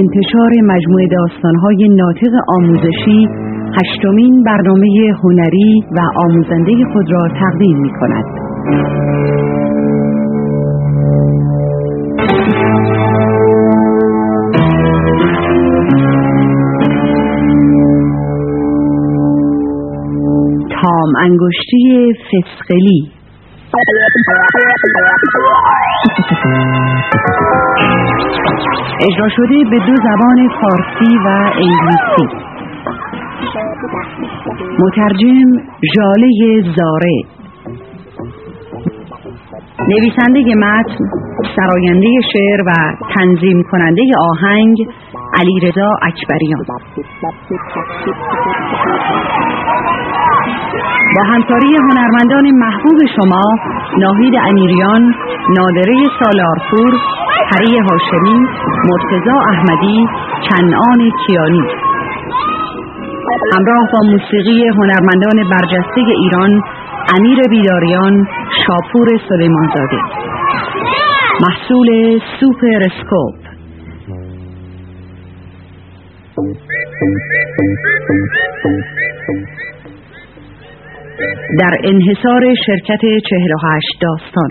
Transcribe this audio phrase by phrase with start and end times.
[0.00, 3.28] انتشار مجموعه داستانهای ناطق آموزشی
[3.78, 4.88] هشتمین برنامه
[5.22, 8.24] هنری و آموزنده خود را تقدیم می کند.
[20.82, 23.12] تام انگشتی فسقلی
[29.06, 32.26] اجرا شده به دو زبان فارسی و انگلیسی.
[34.78, 35.50] مترجم
[35.94, 37.18] ژاله زاره.
[39.88, 41.04] نویسنده متن
[41.56, 42.72] سراینده شعر و
[43.14, 44.76] تنظیم کننده آهنگ
[45.40, 46.64] علیرضا اکبریان.
[51.16, 53.42] با همکاری هنرمندان محبوب شما
[53.98, 55.14] ناهید امیریان
[55.58, 56.92] نادره سالارپور
[57.50, 58.46] پری هاشمی
[58.88, 60.06] مرتزا احمدی
[60.50, 61.66] کنعان کیانی.
[63.54, 66.62] همراه با موسیقی هنرمندان برجسته ایران
[67.18, 68.28] امیر بیداریان
[68.66, 69.96] شاپور سلیمانزاده.
[71.42, 73.34] محصول سوپر اسکوپ.
[81.58, 84.50] در انحصار شرکت 48 داستان.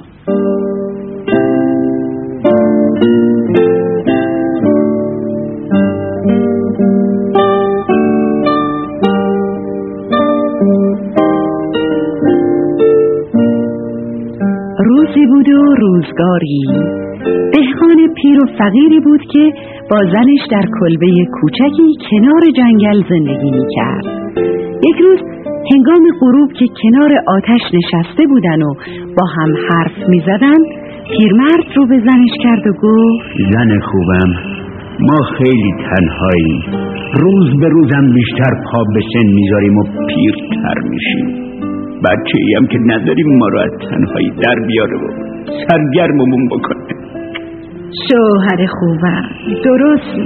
[14.89, 16.63] روزی بود و روزگاری.
[17.53, 19.51] دهقان پیر و فقیری بود که
[19.91, 21.07] با زنش در کلبه
[21.41, 24.05] کوچکی کنار جنگل زندگی می کرد
[24.89, 25.19] یک روز
[25.71, 28.73] هنگام غروب که کنار آتش نشسته بودن و
[29.17, 30.59] با هم حرف می زدن
[31.11, 34.31] پیرمرد رو به زنش کرد و گفت زن خوبم
[34.99, 36.59] ما خیلی تنهایی
[37.21, 41.48] روز به روزم بیشتر پا به سن می‌ذاریم و پیرتر میشیم.
[42.03, 45.07] بچه هم که نداریم ما رو از تنهایی در بیاره و
[45.69, 46.83] سرگرممون بکنه.
[48.07, 49.23] شوهر خوبم
[49.65, 50.17] درست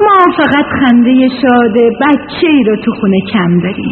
[0.00, 3.90] ما فقط خنده شاده بچه ای رو تو خونه کم داریم.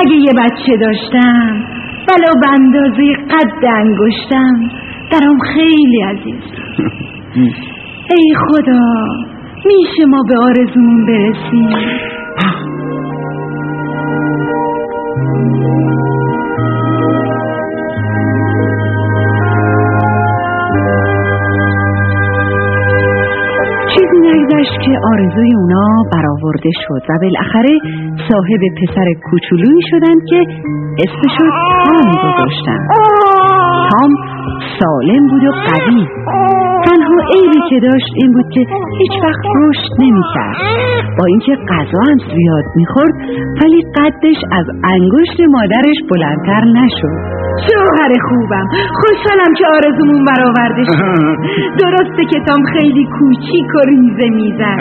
[0.00, 1.64] اگه یه بچه داشتم
[2.08, 4.54] ولو به اندازه قد انگشتم
[5.12, 6.42] درام خیلی عزیز.
[8.16, 8.82] ای خدا
[9.66, 11.68] میشه ما به آرزومون برسیم؟
[26.52, 27.78] برآورده شد و بالاخره
[28.28, 30.38] صاحب پسر کوچولویی شدن که
[31.04, 31.46] اسمشو
[31.84, 32.80] تام گذاشتن
[33.92, 34.10] تام
[34.80, 36.06] سالم بود و قوی.
[36.86, 38.60] تنها عیبی که داشت این بود که
[38.98, 40.56] هیچ وقت رشد نمی‌کرد.
[41.18, 43.14] با اینکه غذا هم زیاد می‌خورد
[43.62, 47.41] ولی قدش از انگشت مادرش بلندتر نشد.
[47.66, 48.66] شوهر خوبم.
[49.00, 51.36] خوشحالم که آرزومون برآورده شد.
[51.84, 54.76] درسته که تام خیلی کوچیک و ریزه میزن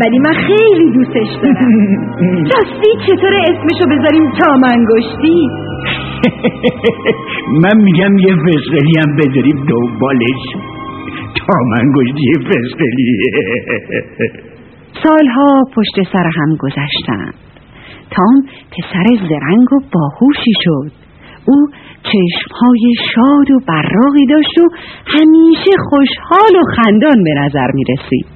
[0.00, 1.72] ولی من خیلی دوستش دارم.
[2.52, 5.38] راستی چطور اسمشو بذاریم تام انگشتی؟
[7.62, 10.42] من میگم یه فسقلی هم بذاریم دوبالش.
[11.46, 13.16] تام انگشتی فسقلی
[15.02, 17.34] سالها پشت سر هم گذشتند.
[18.10, 18.42] تام
[18.72, 21.06] پسر زرنگ و باهوشی شد.
[21.48, 21.66] او
[22.02, 24.68] چشمهای شاد و براقی داشت و
[25.06, 28.26] همیشه خوشحال و خندان به نظر می رسید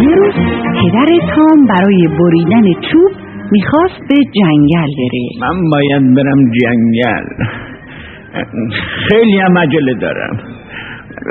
[0.00, 0.16] یه
[0.80, 3.12] پدر تام برای بریدن چوب
[3.52, 5.24] می‌خواست به جنگل بره.
[5.40, 7.24] من باید برم جنگل.
[9.08, 10.38] خیلی هم عجله دارم.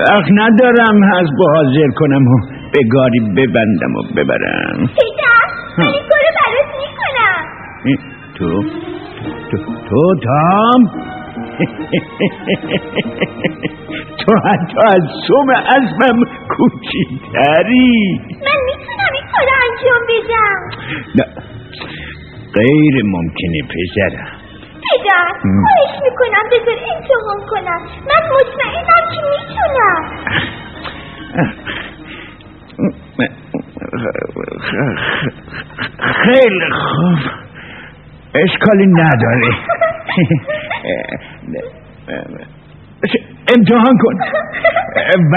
[0.10, 2.28] وقت ندارم از حاضر کنم.
[2.28, 4.88] و به گاری ببندم و ببرم.
[4.88, 5.46] پدر
[5.78, 7.42] من این کارو برات می‌کنم.
[8.36, 8.50] تو؟
[9.52, 9.58] تو
[9.90, 10.82] تو تام؟
[14.20, 16.18] تو حتی از سوم اسبم
[16.50, 17.92] کوچیتری
[18.46, 20.60] من می‌تونم این کارو انجام بدم.
[21.16, 21.26] نه
[22.54, 24.32] غیر ممکنه پسرم.
[24.86, 27.82] پدر خواهش می‌کنم بذار امتحان کنم.
[28.10, 30.02] من مطمئنم که می‌تونم.
[36.30, 37.20] خیلی خوب.
[38.36, 39.52] اشکالی نداره.
[43.58, 44.16] امتحان کن.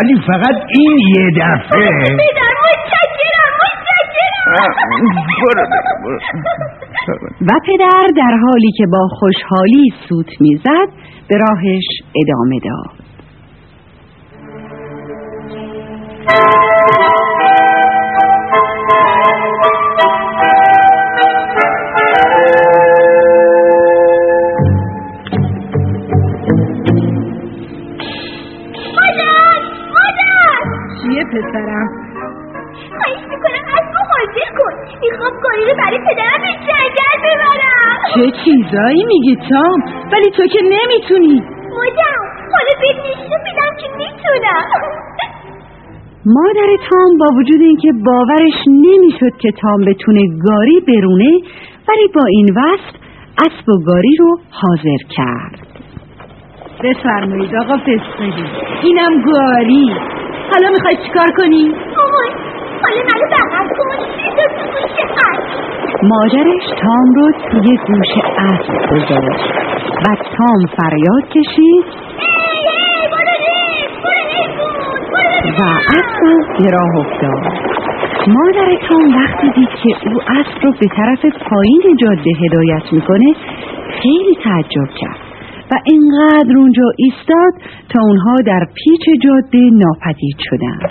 [0.01, 1.89] ولی فقط این یه دفعه.
[7.41, 10.89] و پدر در حالی که با خوشحالی سوت می‌زد
[11.29, 11.85] به راهش
[12.17, 13.03] ادامه داد.
[38.15, 39.79] چه چیزایی میگی تام؟
[40.13, 41.43] ولی تو که نمی‌تونی.
[41.77, 42.17] مادر
[42.53, 44.67] حالا بهت نشون میدم که می‌تونم.
[46.27, 51.33] مادر تام با وجود اینکه باورش نمی‌شد که تام بتونه گاری برونه
[51.89, 52.95] ولی با این وصف
[53.47, 55.67] اسب و گاری رو حاضر کرد.
[56.85, 58.45] بفرمایید آقا پسری.
[58.83, 59.91] اینم گاری.
[60.53, 61.65] حالا می‌خوای چیکار کنی؟
[61.97, 62.31] مامان
[62.83, 63.93] حالا منو بغل کن
[66.11, 69.51] مادرش تام رو توی گوش اسب گذاشت
[70.05, 71.85] و تام فریاد کشید.
[75.59, 75.63] و
[75.99, 77.43] اسب به راه افتاد.
[78.29, 81.21] مادر تام وقتی دید که او اسب رو به طرف
[81.51, 83.33] پایین جاده هدایت می‌کنه
[84.03, 85.21] خیلی تعجب کرد
[85.73, 87.53] و اینقدر اونجا ایستاد
[87.89, 90.91] تا اونها در پیچ جاده ناپدید شدند.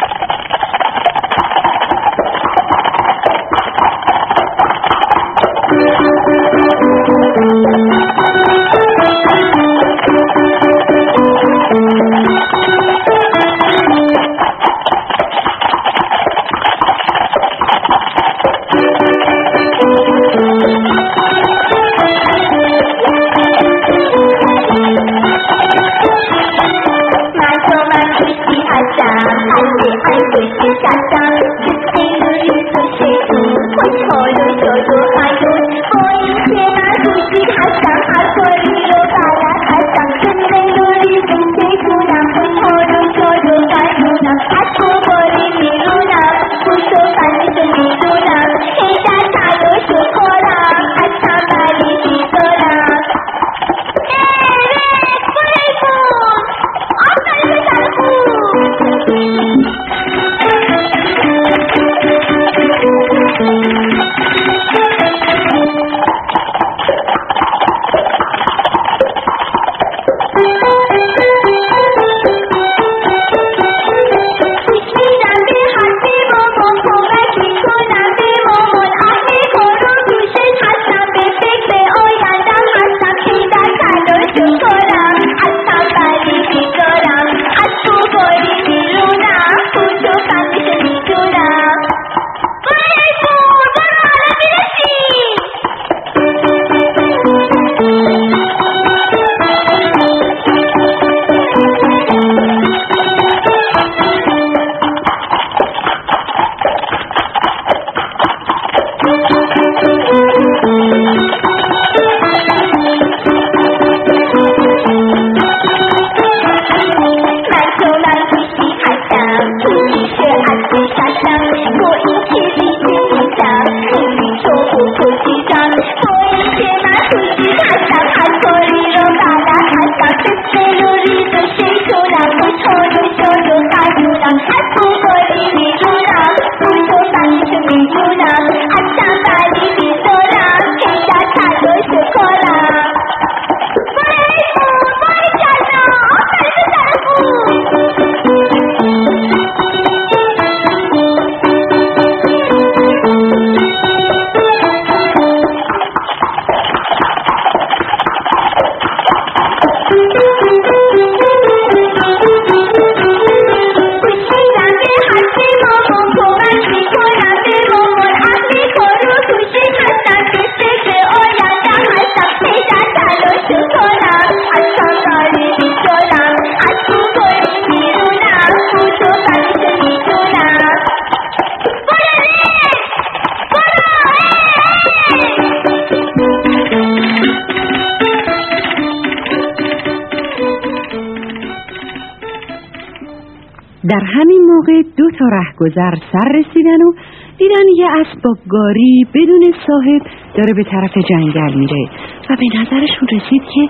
[193.91, 196.91] در همین موقع دو تا رهگذر سر رسیدن و
[197.37, 200.01] دیدن یه اسب با گاری بدون صاحب
[200.37, 201.83] داره به طرف جنگل میره
[202.29, 203.63] و به نظرشون رسید که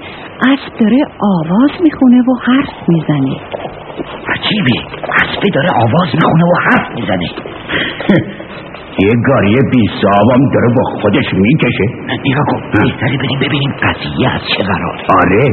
[0.52, 0.98] اسب داره
[1.38, 3.36] آواز می‌خونه و حرف می‌زنه.
[4.34, 4.76] عجیبه
[5.22, 7.30] اسبه داره آواز می‌خونه و حرف می‌زنه.
[9.06, 11.86] یه گاری بی صاحبم داره با خودش می‌کشه.
[12.28, 12.62] نگاه کن.
[12.74, 14.96] بهتره بریم ببینیم قضیه از چه قرار.
[15.24, 15.44] آره.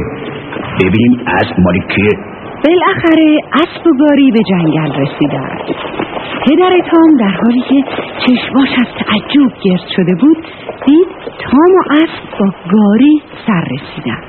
[0.81, 2.38] ببینیم اسب مالی کیه.
[2.63, 5.57] بالاخره اسب و گاری به جنگل رسیدن
[6.45, 7.83] پدر تام در حالی که
[8.25, 10.37] چشماش از تعجب گرد شده بود
[10.85, 11.07] دید
[11.39, 14.23] تام و اسب با گاری سر رسیدن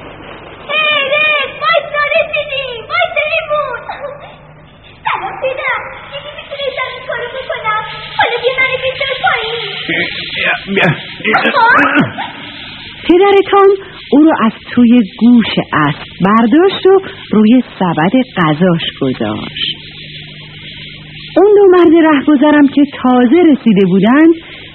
[13.09, 15.53] پدر تام او رو از توی گوش
[15.87, 16.95] اسب برداشت و
[17.33, 19.77] روی سبد غذاش گذاشت.
[21.37, 24.35] اون دو مرد رهگذرم که تازه رسیده بودند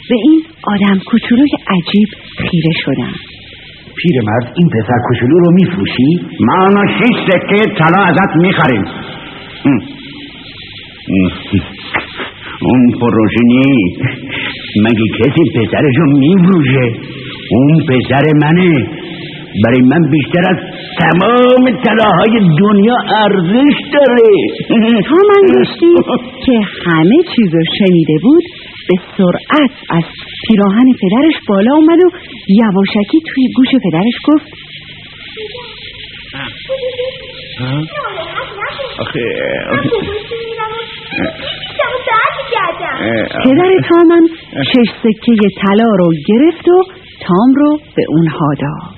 [0.09, 3.19] به این آدم کوچولوی عجیب خیره شدند.
[3.97, 8.85] پیرمرد این پسر کوچولو رو میفروشی؟ ما شیش سکه طلا ازت می‌خریم.
[12.61, 13.97] اون فروشی نی
[14.85, 16.85] مگه کسی پسرشو میفروشه؟
[17.51, 19.04] اون پسر منه.
[19.63, 20.59] برای من بیشتر از
[21.01, 24.29] تمام طلاهای دنیا ارزش داره.
[25.09, 25.43] تا من
[26.45, 28.43] که همه چیزو شنیده بود
[28.87, 30.03] به سرعت از
[30.47, 32.09] پیراهن پدرش بالا اومد و
[32.49, 34.47] یواشکی توی گوش پدرش گفت
[43.43, 44.27] پدر تامن
[44.73, 46.83] شش سکه طلا رو گرفت و
[47.27, 48.94] تام رو به اونها داد.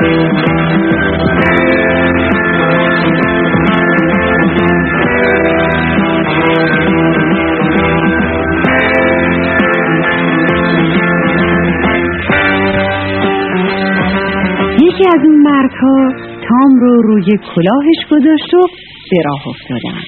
[0.00, 0.08] یکی
[15.08, 16.12] از اون مردها
[16.48, 18.66] تام رو روی کلاهش گذاشت و
[19.10, 20.00] به راه افتادن.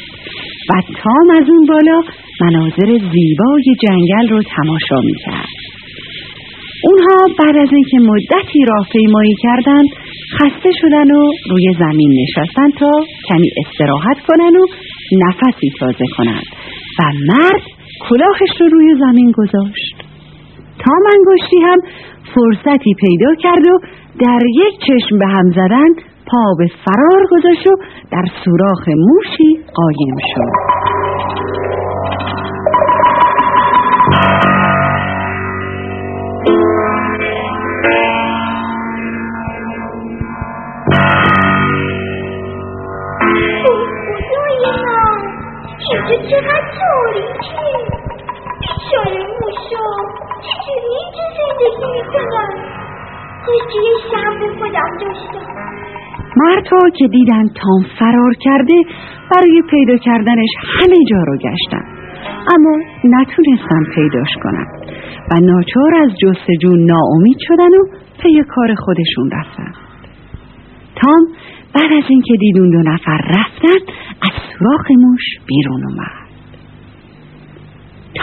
[0.68, 0.72] و
[1.02, 2.00] تام از اون بالا
[2.40, 5.51] مناظر زیبای جنگل رو تماشا می‌کرد.
[6.86, 9.88] اونها بعد از اینکه مدتی راهپیمایی کردند
[10.38, 12.90] خسته شدن و روی زمین نشستن تا
[13.28, 14.66] کمی استراحت کنن و
[15.22, 16.44] نفسی تازه کنند
[16.98, 17.62] و مرد
[18.08, 19.96] کلاهش رو روی زمین گذاشت.
[20.78, 21.78] تا منگشتی هم
[22.34, 23.78] فرصتی پیدا کرد و
[24.20, 25.88] در یک چشم به هم زدن
[26.26, 27.76] پا به فرار گذاشت و
[28.12, 31.12] در سوراخ موشی قایم شد.
[46.79, 47.69] تاریکه
[48.61, 49.88] بیچاره موشا
[50.47, 52.52] چجوری اینجا زندگی می‌کنن
[53.75, 55.43] یه شب به خودم داشتم
[56.37, 58.75] مردها که دیدن تام فرار کرده
[59.31, 61.85] برای پیدا کردنش همه جا رو گشتن.
[62.55, 64.67] اما نتونستن پیداش کنن
[65.31, 67.85] و ناچار از جستجو ناامید شدن و
[68.23, 69.73] پی کار خودشون رفتن.
[71.02, 71.26] تام
[71.75, 76.22] بعد از اینکه دید اون دو نفر رفتن از سوراخ موش بیرون اومد.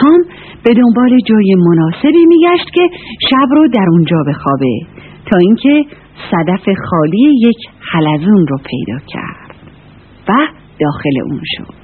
[0.00, 0.20] تام
[0.64, 2.88] به دنبال جای مناسبی میگشت که
[3.30, 4.80] شب رو در اونجا بخوابه
[5.30, 5.84] تا اینکه
[6.30, 7.56] صدف خالی یک
[7.92, 9.54] حلزون رو پیدا کرد
[10.28, 10.32] و
[10.80, 11.74] داخل اون شد.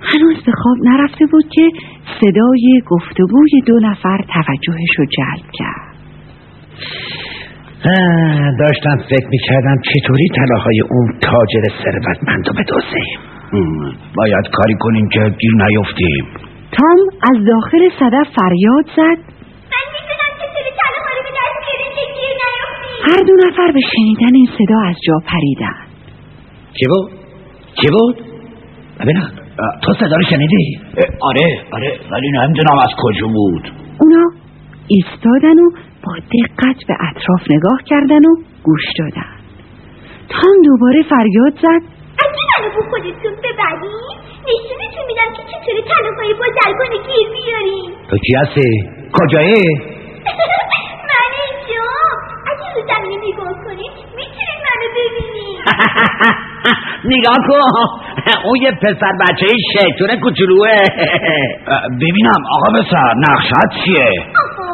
[0.00, 1.70] هنوز به خواب نرفته بود که
[2.20, 5.88] صدای گفتگوی دو نفر توجهش رو جلب کرد.
[8.58, 13.18] داشتم فکر می‌کردم چطوری طلاهای اون تاجر ثروتمند رو بدوزیم
[14.16, 16.47] باید کاری کنیم که گیر نیفتیم.
[16.72, 19.18] تام از داخل صدف فریاد زد
[19.72, 20.46] من می‌دونم به
[21.38, 21.58] دست
[21.96, 22.38] که گیر
[23.04, 25.78] هر دو نفر به شنیدن این صدا از جا پریدن
[26.74, 27.10] چی بود؟
[27.80, 28.16] چی بود؟
[29.00, 29.32] ببینم
[29.82, 30.80] تو صدا رو شنیدی؟
[31.20, 34.24] آره آره ولی نمی‌دونم از کجا بود اونا
[34.88, 35.70] ایستادن و
[36.04, 39.38] با دقت به اطراف نگاه کردن و گوش دادن
[40.28, 44.16] تام دوباره فریاد زد اگه منو با خودتون ببرین
[44.48, 48.70] نشونتون میدم که چطوری طلاهای بازرگان گیر بیاریم تو کی هستی؟
[49.12, 49.98] کجایی؟
[51.10, 51.84] من اینجا
[52.50, 55.60] اگه رو زمین نگاه کنید می‌تونید منو ببینید
[57.04, 57.60] نگاه کن
[58.44, 60.76] اون یه پسر بچه شیطون کوچولوه
[62.00, 64.10] ببینم آقا بسر نقشت چیه
[64.44, 64.72] آها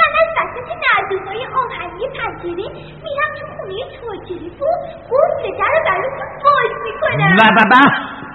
[0.00, 2.68] من از وسط نردوهای آهنی پنجره
[3.04, 4.64] میرم تو خونه تاجری و
[5.10, 7.74] قفل در رو براتون باز می‌کنم و و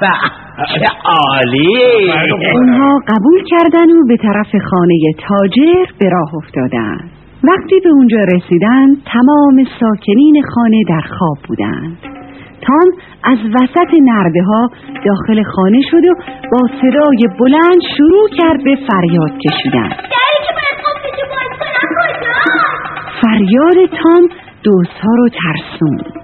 [0.01, 0.09] و
[0.65, 2.11] چه عالی.
[2.53, 4.95] اونها قبول کردن و به طرف خانه
[5.27, 7.09] تاجر به راه افتادند
[7.43, 11.97] وقتی به اونجا رسیدن تمام ساکنین خانه در خواب بودند.
[12.61, 12.91] تام
[13.23, 14.69] از وسط نرده ها
[15.05, 16.15] داخل خانه شد و
[16.51, 19.89] با صدای بلند شروع کرد به فریاد کشیدن.
[23.21, 24.29] فریاد تام
[24.63, 26.18] دوستها رو ترسون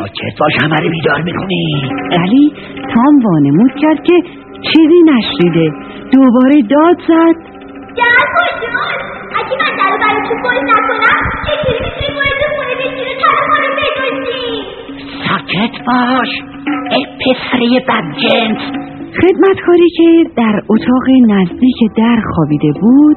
[0.00, 2.52] ساکت باش همه بیدار می‌کنی؟ ولی
[2.94, 4.16] تام وانمود کرد که
[4.62, 5.72] چیزی نشنیده.
[6.12, 7.36] دوباره داد زد.
[7.96, 9.04] در کجاست
[9.38, 13.70] اگه من در برای تو باز نکنم چطوری می‌تونی وارد خونه بشی رو تنها رو
[15.28, 16.32] ساکت باش.
[16.90, 18.62] ای پسره بدجنس.
[19.20, 23.16] خدمتکاری که در اتاق نزدیک در خوابیده بود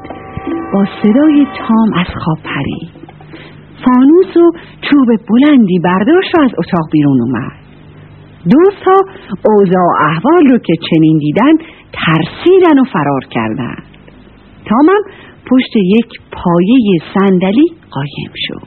[0.72, 3.03] با صدای تام از خواب پرید.
[3.84, 7.52] فانوس و چوب بلندی برداشت و از اتاق بیرون اومد.
[8.52, 8.98] دوستها
[9.50, 11.52] اوضاع احوال رو که چنین دیدن
[11.92, 13.84] ترسیدن و فرار کردند
[14.68, 15.02] تامم
[15.50, 18.66] پشت یک پایه صندلی قایم شد.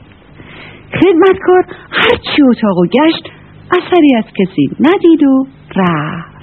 [1.00, 3.30] خدمتکار هرچی اتاق و گشت
[3.72, 5.46] اثری از کسی ندید و
[5.76, 6.38] رفت.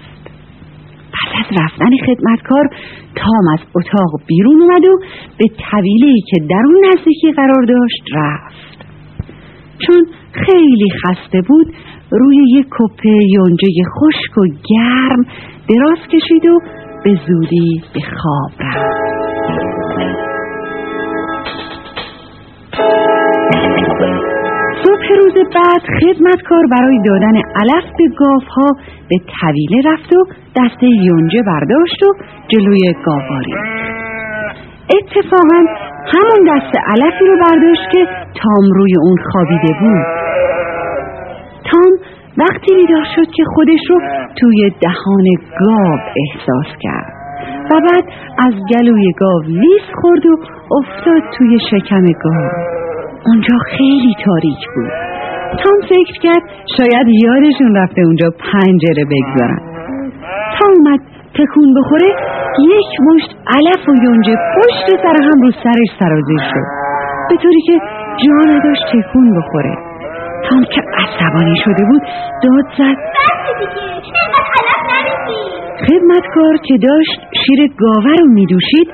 [1.14, 2.70] پس از رفتن خدمتکار
[3.16, 5.00] تام از اتاق بیرون اومد و
[5.38, 8.86] به طویله که در اون نزدیکی قرار داشت رفت.
[9.88, 11.74] چون خیلی خسته بود
[12.12, 13.68] روی یک کپه یونجه
[14.00, 15.26] خشک و گرم
[15.70, 16.60] دراز کشید و
[17.04, 19.06] به زودی به خواب رفت.
[25.16, 28.68] روز بعد خدمتکار برای دادن علف به ها
[29.10, 32.14] به طویله رفت و دسته یونجه برداشت و
[32.48, 33.54] جلوی گاواری
[34.98, 35.60] اتفاقا
[36.14, 38.06] همون دست علفی رو برداشت که
[38.42, 40.06] تام روی اون خوابیده بود.
[41.72, 41.92] تام
[42.38, 44.00] وقتی بیدار شد که خودش رو
[44.42, 45.26] توی دهان
[45.60, 47.14] گاو احساس کرد
[47.72, 48.06] و بعد
[48.48, 50.38] از گلوی گاو لیس خورد و
[50.78, 52.85] افتاد توی شکم گاو.
[53.28, 54.92] اونجا خیلی تاریک بود.
[55.64, 56.44] تام فکر کرد
[56.78, 59.60] شاید یادشون رفته اونجا پنجره بگذارن.
[60.60, 61.00] تا اومد
[61.34, 62.10] تکون بخوره
[62.60, 66.68] یک مشت علف و یونجه پشت سر هم رو سرش سرازیر شد.
[67.30, 67.80] به طوری که
[68.26, 69.76] جا نداشت تکون بخوره.
[70.50, 72.02] تام که عصبانی شده بود
[72.44, 72.98] داد زد.
[75.88, 78.88] خدمتکار که داشت شیر گاوه رو میدوشید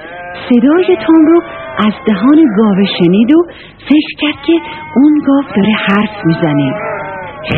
[0.50, 1.42] صدای تام رو
[1.88, 3.44] از دهان گاوه شنید و
[3.90, 4.54] فکر کرد که
[4.96, 6.72] اون گاو داره حرف می‌زنه.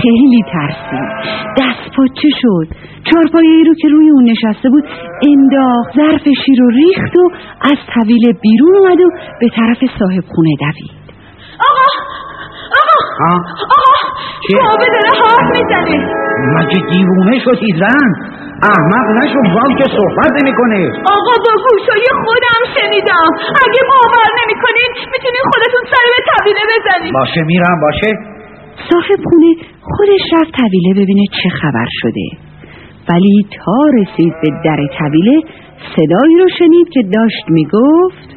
[0.01, 1.09] خیلی ترسید
[1.57, 2.67] دست پاچه شد؟
[3.11, 4.83] چارپایی رو که روی اون نشسته بود
[5.31, 7.29] انداخت ظرف شیر رو ریخت و
[7.61, 9.09] از طویل بیرون اومد و
[9.39, 11.03] به طرف صاحب خونه دوید.
[11.69, 11.87] آقا!
[12.81, 13.35] آقا!
[13.77, 13.93] آقا!
[14.53, 15.97] گاوه داره حرف می‌زنه.
[16.57, 18.09] مگه دیوونه شدی زن
[18.71, 20.79] احمق نشو گام که صحبت نمی‌کنه
[21.17, 23.29] آقا با گوشای خودم شنیدم.
[23.65, 28.11] اگه باور نمی‌کنین می‌تونین خودتون سری به طویله بزنید باشه میرم باشه.
[28.89, 32.27] صاحب خونه خودش رفت طویله ببینه چه خبر شده.
[33.09, 35.41] ولی تا رسید به در طویله
[35.95, 38.27] صدایی رو شنید که داشت می‌گفت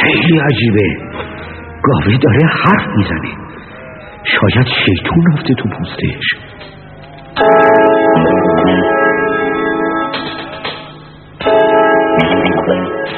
[0.00, 0.88] خیلی عجیبه.
[1.82, 3.47] گاوی داره حرف می‌زنه.
[4.40, 6.26] شاید شیطون رفته تو پوستش.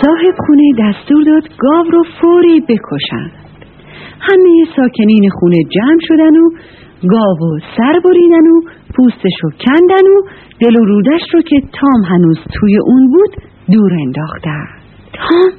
[0.02, 3.32] صاحب خونه دستور داد گاو رو فوری بکشند.
[4.20, 6.50] همه ساکنین خونه جمع شدن و
[7.08, 8.60] گاو و سر بریدن و
[8.96, 10.22] پوستش رو کندن و
[10.60, 13.36] دل و رودش رو که تام هنوز توی اون بود
[13.72, 14.66] دور انداختن.
[15.12, 15.50] تام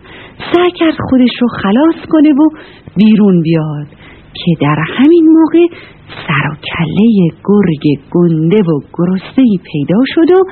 [0.54, 2.50] سعی کرد خودش رو خلاص کنه و
[2.98, 4.01] بیرون بیاد.
[4.46, 5.66] که در همین موقع
[6.28, 10.44] سر و کله گرگ گنده و گرسته پیدا شد و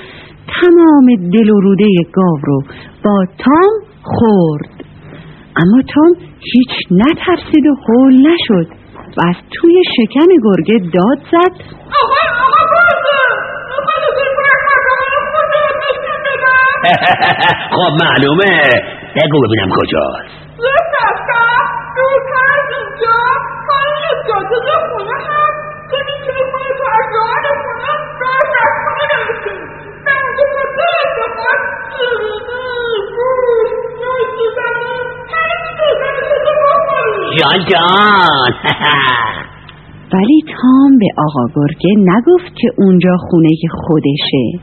[0.61, 2.61] تمام دل و روده گاو رو
[3.03, 4.69] با تام خورد.
[5.55, 6.13] اما تام
[6.53, 8.67] هیچ نترسید و حول نشد
[9.17, 11.53] و از توی شکم گرگه داد زد.
[17.75, 18.61] خب معلومه.
[19.15, 20.35] بگو ببینم کجاست.
[37.39, 38.53] جان جان.
[40.13, 44.59] ولی تام به آقا گرگه نگفت که اونجا خونه خودشه.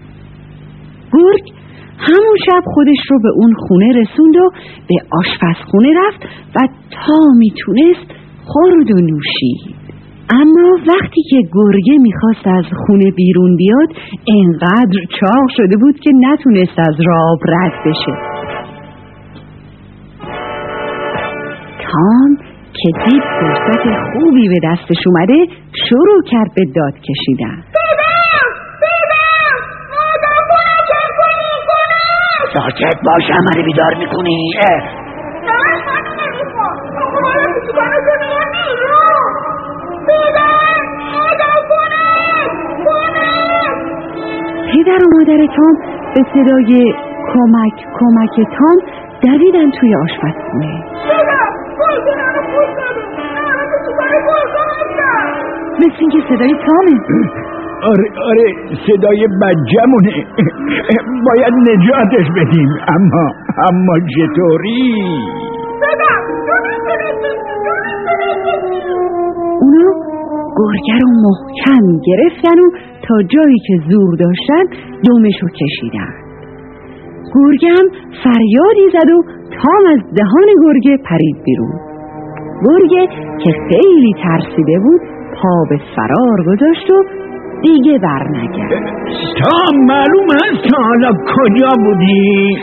[1.12, 1.52] گرگ
[1.98, 4.50] همون شب خودش رو به اون خونه رسوند و
[4.88, 6.22] به آشپزخونه رفت
[6.56, 9.76] و تا می‌تونست خورد و نوشید
[10.30, 13.88] اما وقتی که گرگه می‌خواست از خونه بیرون بیاد
[14.28, 18.12] انقدر چاق شده بود که نتونست از راب رد بشه.
[21.82, 22.36] تام
[22.72, 23.82] که دید فرصت
[24.12, 25.46] خوبی به دستش اومده
[25.88, 27.62] شروع کرد به داد کشیدن.
[32.54, 34.50] ساکت باش همه بیدار می‌کنی.
[44.86, 45.74] پدر و مادر تام
[46.14, 46.92] به صدای
[47.32, 48.76] کمک کمک تام
[49.22, 50.84] دویدن توی آشپزخونه.
[55.78, 57.00] مثل اینکه صدای تامه.
[57.90, 58.46] آره آره
[58.86, 60.14] صدای بجمونه
[61.26, 62.68] باید نجاتش بدیم.
[62.88, 63.30] اما
[63.68, 64.94] اما چطوری؟
[69.60, 69.90] اونا
[70.58, 72.66] گرگه رو محکم گرفتن و
[73.08, 74.64] تا جایی که زور داشتن
[75.06, 76.26] دومش رو کشیدن
[77.34, 77.86] گرگه هم
[78.24, 79.22] فریادی زد و
[79.62, 81.74] تام از دهان گرگه پرید بیرون.
[82.64, 83.06] گرگه
[83.44, 85.00] که خیلی ترسیده بود
[85.34, 87.02] پا به فرار گذاشت و
[87.62, 88.84] دیگه بر نگرد
[89.38, 92.56] تا معلوم هست تا حالا کجا بودی؟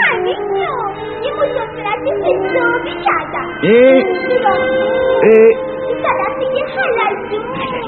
[3.63, 4.03] اه
[5.23, 5.72] اه.
[6.41, 7.45] یه حلزون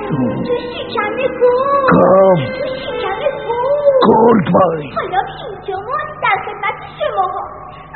[0.10, 7.28] تو شکم گاو تو شکم گرگ گرگ وای حالا اینجا ما در خدمت شما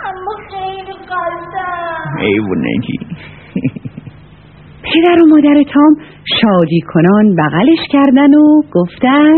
[0.05, 2.99] اما خیلی قلدم حیوانگی
[4.83, 5.95] پدر و مادر تام
[6.41, 9.33] شادی کنان بغلش کردن و گفتن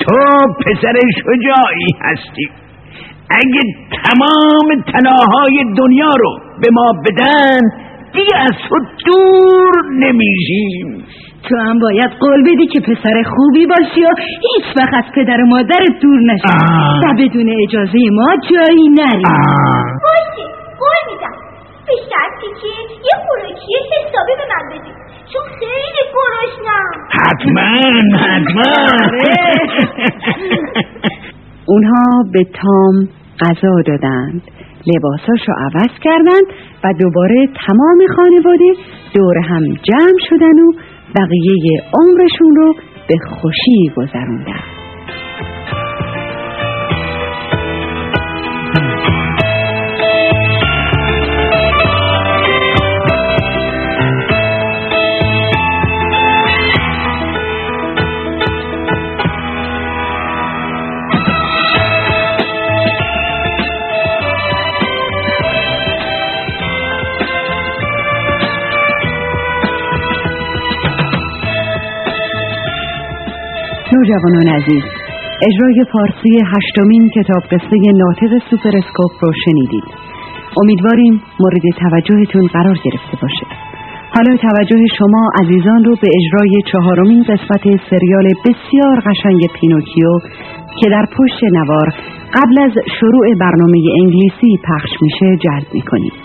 [0.00, 0.14] تو
[0.66, 2.48] پسر شجاعی هستی.
[3.30, 3.60] اگه
[4.04, 7.83] تمام طلاهای دنیا رو به ما بدن
[8.14, 11.04] دیگه از تو دور نمیشیم
[11.48, 15.46] تو هم باید قول بدی که پسر خوبی باشی و هیچ وقت از پدر و
[15.46, 16.44] مادرت دور نشی.
[17.04, 19.22] و بدون اجازه ما جایی نری.
[20.02, 20.44] باشه
[20.80, 21.36] قول میدم.
[21.86, 22.68] به شرطی که
[23.08, 24.92] یه خوراکی حسابی به من بدی.
[25.32, 27.72] چون خیلی گرسنم حتما
[28.18, 28.72] حتما.
[31.70, 33.08] اونها به تام
[33.40, 34.42] غذا دادند.
[34.86, 36.46] لباساشو عوض کردند.
[36.84, 38.72] و دوباره تمام خانواده
[39.14, 40.72] دور هم جمع شدن و
[41.16, 42.74] بقیه عمرشون رو
[43.08, 44.64] به خوشی گذروندن.
[74.04, 74.82] نوجوانان عزیز
[75.48, 79.84] اجرای فارسی هشتمین کتاب قصه ناطق سوپر اسکوپ رو شنیدید.
[80.62, 83.46] امیدواریم مورد توجهتون قرار گرفته باشه.
[84.16, 90.18] حالا توجه شما عزیزان رو به اجرای چهارمین قسمت سریال بسیار قشنگ پینوکیو
[90.80, 91.94] که در پشت نوار
[92.34, 96.23] قبل از شروع برنامه انگلیسی پخش میشه جلب می‌کنیم